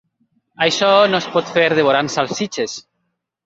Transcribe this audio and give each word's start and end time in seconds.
Això 0.67 0.89
no 1.11 1.21
es 1.25 1.29
pot 1.37 1.53
fer 1.59 1.67
devorant 1.77 2.13
salsitxes. 2.17 2.79